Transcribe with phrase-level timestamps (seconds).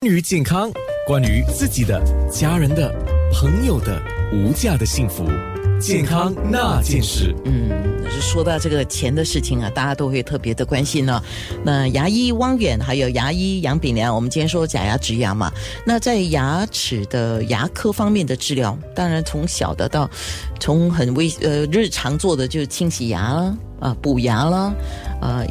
[0.00, 0.70] 关于健康，
[1.08, 2.00] 关于自己的、
[2.30, 2.88] 家人的、
[3.32, 4.00] 朋友的
[4.32, 5.24] 无价的幸福，
[5.80, 7.34] 健康那件事。
[7.44, 7.68] 嗯，
[8.20, 11.20] 说到这个钱的事情啊，大家都会特别的关心呢。
[11.64, 15.52] 那牙医汪远还有牙医杨炳良，我们今天说假牙、植牙嘛。
[15.84, 20.08] 那在牙齿的牙科方面的治疗，当然从小的到
[20.60, 24.72] 从很微呃日常做的就是清洗牙啦啊补牙啦
[25.20, 25.44] 啊。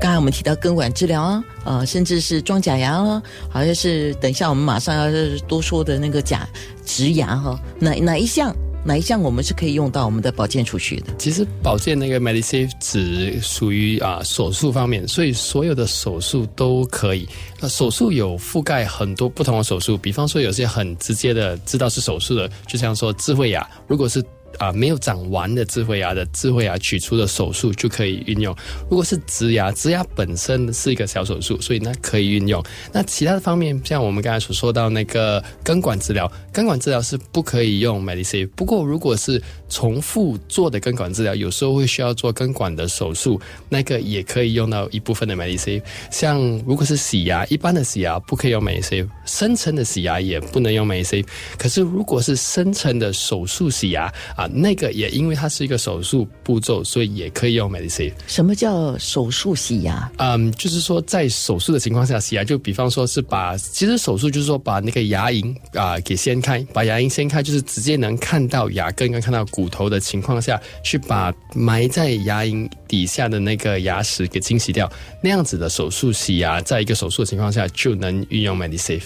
[0.00, 6.46] 刚才我们提到根管治疗啊，呃，甚至是装假牙啊，好像是等一下我们马上要多说的那个假
[6.84, 8.54] 植牙哈，哪哪一项
[8.84, 11.14] 哪一项我们是可以用到我们的保健储蓄的？
[11.18, 17.28] 其实保健那个 Medisave 只属于啊手术方面，所以所有的手术都可以。
[17.60, 24.22] 那手术有覆盖很多不同的手术，比方说有些很直接的知道是手术的，就像说智慧牙，如果是。
[24.58, 28.54] 啊，没有长完的智慧牙的智慧牙取出的手术就可以运用。
[28.88, 32.62] 如果是植牙，植牙本身是一个小手术，所以呢可以运用。
[32.92, 38.48] 那其他的方面，像我们刚才所说到那个根管治疗，根管治疗是不可以用 Medicine。
[38.56, 45.82] 不过如果是重复做的根管治疗，有时候会需要做根管的手术，那个也可以用到一部分的 Medicine。
[46.10, 51.26] 像如果是洗牙，一般的洗牙不可以用 Medicine，深层的洗牙也不能用 Medicine。
[51.58, 54.45] 可是如果是深层的手术洗牙啊。
[54.52, 58.12] 那个也因为它是一个手术步骤，所以也可以用 Medicine。
[58.26, 60.10] 什么叫手术洗牙？
[60.18, 74.90] 嗯，就是说在手术的情况下洗牙，就比方说是把，其实手术就是说把那个牙龈啊给掀开，把牙龈掀开，就是直接能看到牙根跟看到骨头的情况下去把埋在牙龈底下的那个牙石给清洗掉。
[75.22, 79.00] 那样子的手术洗牙，在一个手术的情况下就能运用 Medicine，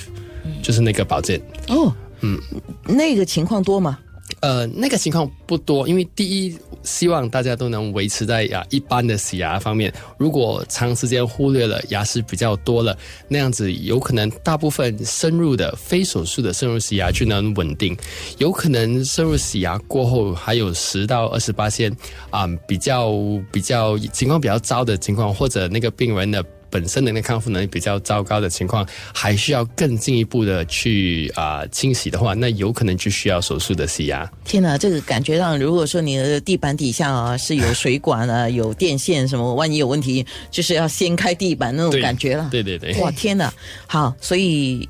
[0.62, 1.40] 就是那个保健。
[1.68, 2.38] 哦，嗯，
[2.84, 3.98] 那个情况多吗？
[4.40, 9.92] 呃，那个情况不多，因为第一，希望大家都能维持在呀一般的洗牙方面。
[10.16, 12.96] 如果长时间忽略了牙齿比较多了，
[13.28, 17.96] 那样子有可能大部分深入的非手术的深入洗牙就能稳定。
[18.38, 21.94] 有可能深入洗牙过后还有十到二十八天
[22.30, 23.12] 啊，比较
[23.52, 26.44] 比较情况比较糟的情况，或者那个病人的。
[26.70, 34.30] 本身的那康复能力比较糟糕的情况，还需要更进一步的去啊清洗的话，那有可能就需要手术的洗牙。
[34.44, 42.48] 天哪，这个感觉上，如果说你的地板底下啊是有水管啊、有电线什么，万一有问题，就是要掀开地板那种感觉了。
[42.50, 43.52] 对对对，哇天哪！
[43.86, 44.88] 好，所以。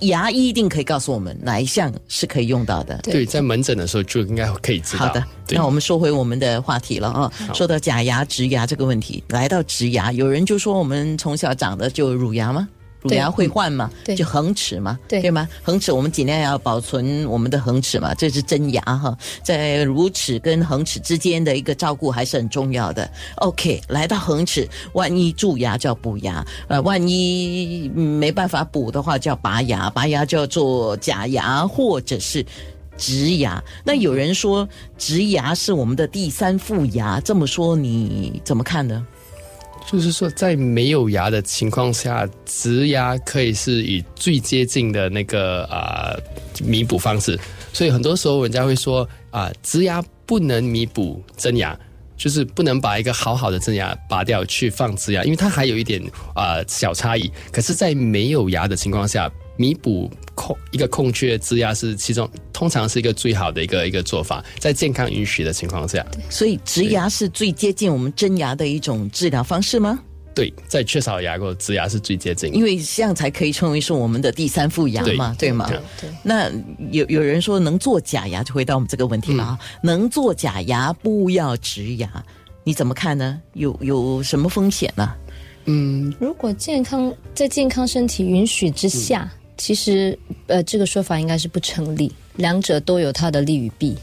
[0.00, 2.98] 牙医一定可以告诉我们哪一项是可以用到的。
[3.02, 5.06] 对，在门诊的时候就应该可以知道。
[5.06, 12.68] 好的，那我们说回我们的话题了啊，说到假牙、植牙这个问题，来到植牙，有人就说我们从小长的就乳牙吗？
[13.08, 13.90] 乳牙会换嘛？
[14.16, 14.98] 就恒齿嘛？
[15.08, 15.48] 对吗？
[15.62, 19.16] 恒齿我们尽量要保存我们的恒齿嘛，这是真牙哈。
[19.42, 23.08] 在乳齿跟恒齿之间的一个照顾还是很重要的。
[23.36, 32.44] OK，来到恒齿，万一蛀牙就要补牙，呃，万一没办法补的话，就要拔牙，拔牙就要做假牙或者是
[32.96, 33.62] 植牙。
[33.84, 34.68] 那有人说
[34.98, 39.06] 植牙是我们的第三副牙，这么说你怎么看呢？
[39.90, 46.16] 就是说，在没有牙的情况下，植牙可以是以最接近的那个啊
[46.64, 47.38] 弥补方式。
[47.72, 51.78] 所以很多时候人家会说啊，植牙不能弥补真牙，
[52.16, 56.02] 就是不能把一个好好的真牙拔掉去放植牙，因为它还有一点
[56.34, 57.30] 啊小差异。
[57.52, 66.04] 可是，在没有牙的情况下，弥补空一个空缺，植牙是其中通常是一个最好的一个一个做法，在健康允许的情况下。
[66.28, 69.98] 所以植牙是最接近我们真牙的一种治疗方式吗？
[70.34, 75.66] 对，在缺少牙过植牙是最接近，因为这样才可以称为是我们的第三副牙嘛，对吗？
[75.98, 76.10] 对。
[76.22, 76.50] 那
[76.90, 82.22] 有有人说能做假牙，就回到我们这个问题了啊，能做假牙不要植牙，
[82.64, 83.40] 你怎么看呢？
[83.54, 85.14] 有有什么风险呢？
[85.64, 89.32] 嗯，如果健康在健康身体允许之下。
[89.56, 93.96] 其实，呃，这个说法应该是不成立，两者都有它的利与弊，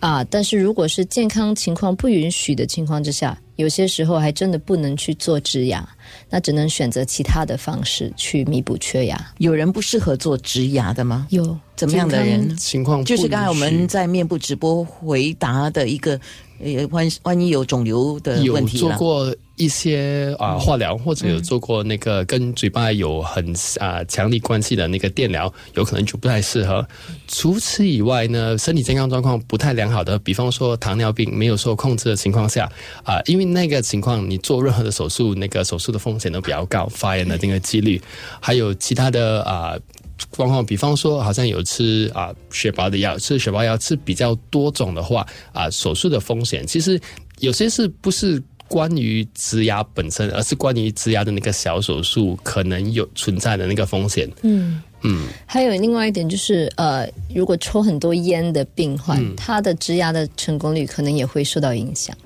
[0.00, 5.88] 啊，但是如果是健康情况不允许的情况之下，有些时候还真的不能去做植牙，
[6.28, 9.32] 那只能选择其他的方式去弥补缺牙。
[9.38, 11.26] 有人不适合做植牙的吗？
[11.30, 12.56] 有，怎么样的人？
[12.56, 16.20] 情况就是刚才我们在面部直播回答的一个。
[16.58, 26.86] 呃，万万一有肿瘤的问题有做过一些啊化疗，或者有做过那个跟嘴巴有很啊强力关系的那个电疗，有可能就不太适合。
[27.28, 32.70] 除此以外呢，身体健康状况不太良好的，比方说糖尿病没有受控制的情况下
[33.02, 38.00] 啊，因为那个情况你做任何的手术，那个手术的风险都比较高，发炎的那个几率，
[38.40, 39.76] 还有其他的啊。
[40.32, 47.00] 状况，比方说，好像有吃啊血包的药，吃血包药吃比较多种的话，啊手术的风险，其实
[47.40, 54.28] 有些是不是关于植牙本身，而是关于植牙的那个小手术可能有存在的那个风险。
[54.42, 62.16] 嗯，嗯，还有另外一点就是，呃，如果抽很多烟的病患，他的植牙的成功率可能也会受到影响。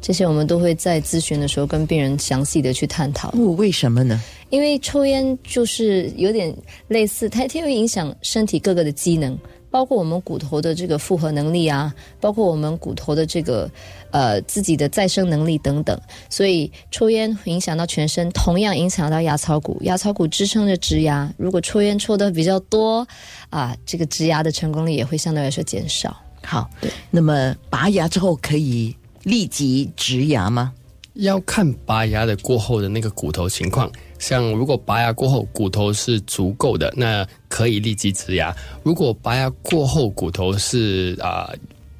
[0.00, 3.30] 这些我们都会在咨询的时候跟病人详细的去探讨。
[3.30, 4.20] 哦，为什么呢？
[4.50, 6.54] 因为抽烟就是有点
[6.88, 9.38] 类似，它它会影响身体各个的机能。
[9.72, 13.70] 包括我们骨头的这个复合能力啊，包括我们骨头的这个
[14.10, 15.96] 呃自己的再生能力等等，
[16.28, 21.32] 所以抽烟影响到全身，同样影响到牙槽骨，牙槽骨支撑着植牙。
[21.36, 23.06] 如果抽烟抽的比较多
[23.48, 26.20] 啊，这个植牙的成功率也会相对来说减少。
[26.42, 26.90] 好，对。
[27.08, 28.92] 那么拔牙之后可以
[29.24, 30.72] 立即植牙吗？
[31.14, 33.90] 要看拔牙的过后的那个骨头情况。
[34.18, 41.50] 像如果拔牙过后骨头是足够的，那可以立即植牙；如果拔牙过后骨头是啊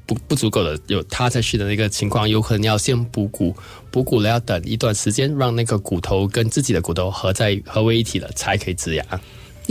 [0.05, 3.55] 不不足够的，有塌下去的那个情况，有可能要先补骨，
[3.91, 9.03] 补骨了要等一段时间，让那个骨头跟自己的骨头合在合为一体了，才可以植牙。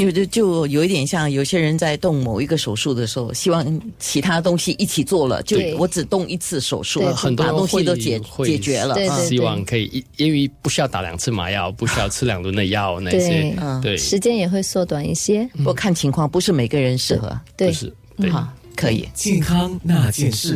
[0.00, 8.96] 有的就有一点像有些人在动某一个手术的时候，希望其他东西一起做了，就我只动一次手术，很多东西都解解决了。
[9.26, 15.48] 希望可以一，因为不需要打两次麻药， 不需要吃两轮的药，那些对时间也会缩短一些。
[15.58, 17.38] 不过看情况，不是每个人适合。
[17.56, 17.92] 对，是
[18.30, 20.48] 好可以健康那件事。